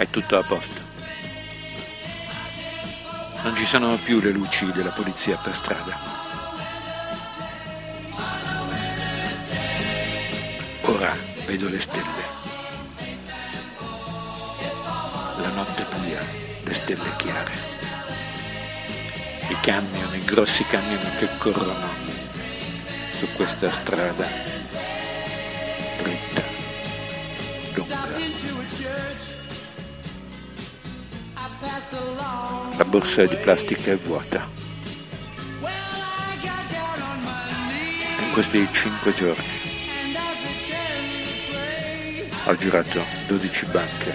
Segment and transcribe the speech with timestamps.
[0.00, 0.80] è tutto a posto.
[3.42, 5.98] Non ci sono più le luci della polizia per strada.
[10.84, 12.28] Ora vedo le stelle.
[15.36, 16.24] La notte buia,
[16.64, 17.52] le stelle chiare.
[19.48, 21.88] I camion, i grossi camion che corrono
[23.18, 24.49] su questa strada
[31.60, 34.48] La borsa di plastica è vuota.
[38.18, 39.44] In questi cinque giorni
[42.46, 44.12] ho girato 12 banche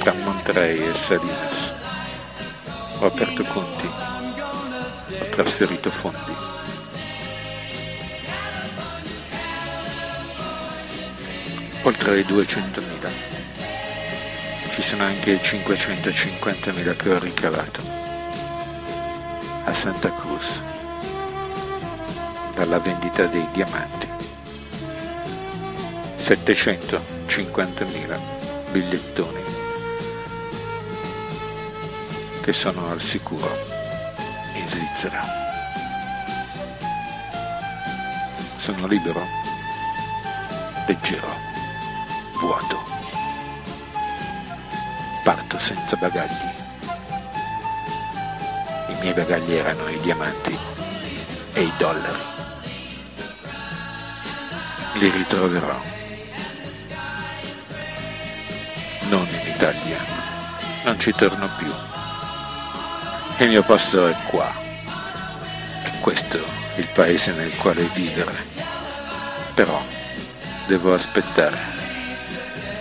[0.00, 1.72] tra Monterey e Salinas.
[2.98, 6.34] Ho aperto conti, ho trasferito fondi.
[11.84, 13.33] Oltre ai 200.000
[14.74, 17.80] ci sono anche 550.000 che ho ricavato
[19.66, 20.60] a Santa Cruz
[22.56, 24.08] dalla vendita dei diamanti.
[26.18, 28.18] 750.000
[28.72, 29.42] bigliettoni
[32.42, 33.48] che sono al sicuro
[34.54, 35.24] in Svizzera.
[38.56, 39.24] Sono libero,
[40.88, 41.32] leggero,
[42.40, 42.93] vuoto.
[45.24, 46.50] Parto senza bagagli.
[48.88, 50.54] I miei bagagli erano i diamanti
[51.54, 52.20] e i dollari.
[54.92, 55.80] Li ritroverò.
[59.08, 59.96] Non in Italia.
[60.84, 61.72] Non ci torno più.
[63.38, 64.52] Il mio posto è qua.
[65.84, 66.38] È questo
[66.76, 68.44] il paese nel quale vivere.
[69.54, 69.82] Però
[70.66, 71.58] devo aspettare.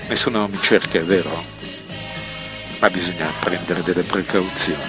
[0.09, 1.62] Nessuno mi cerca, è vero?
[2.83, 4.83] Ma bisogna prendere delle precauzioni.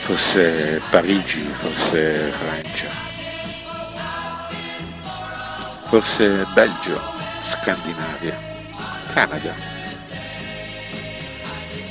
[0.00, 2.90] Forse Parigi, forse Francia,
[5.84, 7.00] forse Belgio,
[7.44, 8.38] Scandinavia,
[9.14, 9.54] Canada.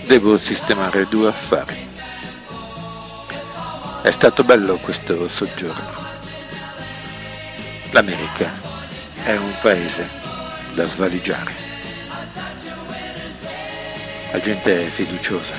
[0.05, 1.89] Devo sistemare due affari.
[4.03, 5.95] È stato bello questo soggiorno.
[7.89, 8.51] L'America
[9.23, 10.07] è un paese
[10.75, 11.62] da svaligiare.
[14.33, 15.53] La gente è fiduciosa,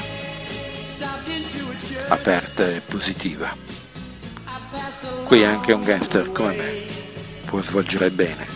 [2.09, 3.57] aperta e positiva.
[5.27, 6.85] Qui anche un gangster come me
[7.45, 8.49] può svolgere bene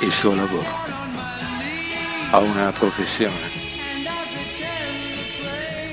[0.00, 0.66] il suo lavoro.
[2.30, 3.48] Ha una professione.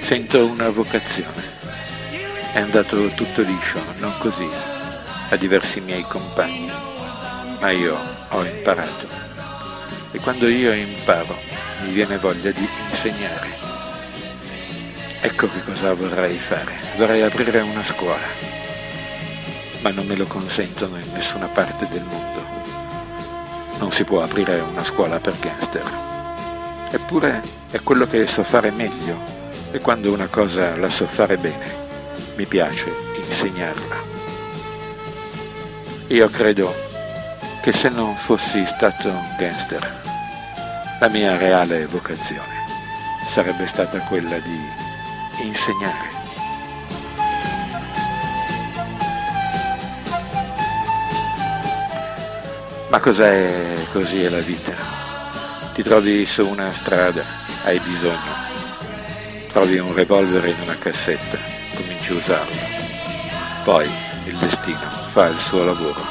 [0.02, 1.60] Sento una vocazione.
[2.54, 4.50] È andato tutto liscio, non così,
[5.30, 6.72] a diversi miei compagni,
[7.60, 7.96] ma io
[8.30, 9.08] ho imparato.
[10.14, 13.50] E quando io imparo mi viene voglia di insegnare.
[15.22, 16.76] Ecco che cosa vorrei fare.
[16.98, 18.28] Vorrei aprire una scuola,
[19.82, 22.44] ma non me lo consentono in nessuna parte del mondo.
[23.80, 25.84] Non si può aprire una scuola per gangster.
[26.92, 29.16] Eppure è quello che so fare meglio
[29.72, 31.66] e quando una cosa la so fare bene,
[32.36, 33.96] mi piace insegnarla.
[36.08, 36.74] Io credo
[37.62, 40.02] che se non fossi stato un gangster,
[41.02, 42.64] la mia reale vocazione
[43.26, 44.60] sarebbe stata quella di
[45.44, 46.10] insegnare.
[52.90, 54.74] Ma cos'è così è la vita?
[55.74, 57.24] Ti trovi su una strada,
[57.64, 58.36] hai bisogno,
[59.52, 61.40] trovi un revolver in una cassetta,
[61.74, 62.60] cominci a usarlo.
[63.64, 63.90] Poi
[64.26, 66.02] il destino fa il suo lavoro,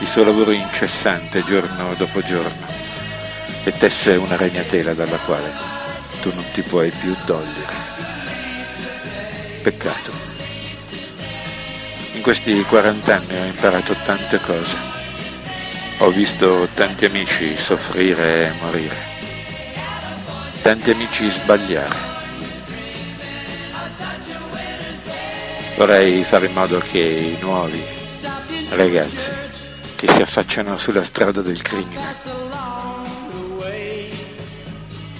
[0.00, 2.85] il suo lavoro incessante giorno dopo giorno
[3.66, 5.52] e tesse una ragnatela dalla quale
[6.20, 7.74] tu non ti puoi più togliere.
[9.60, 10.12] Peccato.
[12.12, 14.76] In questi 40 anni ho imparato tante cose.
[15.98, 18.96] Ho visto tanti amici soffrire e morire,
[20.62, 22.14] tanti amici sbagliare.
[25.76, 27.84] Vorrei fare in modo che i nuovi
[28.70, 29.30] ragazzi
[29.96, 32.55] che si affacciano sulla strada del crimine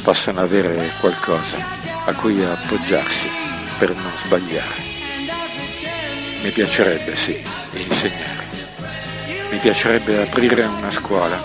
[0.07, 1.57] possano avere qualcosa
[2.05, 3.29] a cui appoggiarsi
[3.77, 4.81] per non sbagliare.
[6.45, 7.43] Mi piacerebbe, sì,
[7.73, 8.47] insegnare.
[9.51, 11.37] Mi piacerebbe aprire una scuola,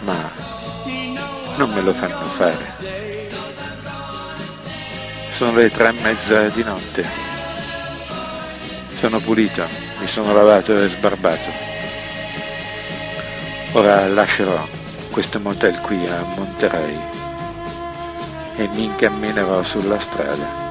[0.00, 0.32] ma
[1.54, 3.28] non me lo fanno fare.
[5.30, 7.06] Sono le tre e mezza di notte.
[8.96, 9.64] Sono pulito,
[10.00, 11.50] mi sono lavato e sbarbato.
[13.74, 14.66] Ora lascerò
[15.12, 17.17] questo motel qui a Monterey
[18.58, 20.66] e mi incamminerò sulla strada.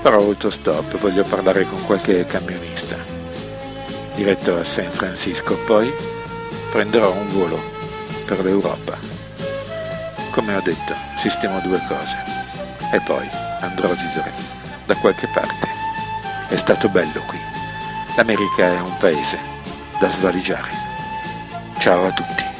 [0.00, 2.96] Farò autostop, voglio parlare con qualche camionista.
[4.14, 5.92] Diretto a San Francisco, poi
[6.70, 7.60] prenderò un volo
[8.24, 8.96] per l'Europa.
[10.30, 12.22] Come ho detto, sistemo due cose
[12.92, 13.26] e poi
[13.60, 14.30] andrò a vivere
[14.86, 15.66] da qualche parte.
[16.46, 17.38] È stato bello qui.
[18.16, 19.38] L'America è un paese
[19.98, 20.70] da svaligiare.
[21.78, 22.55] Ciao a tutti.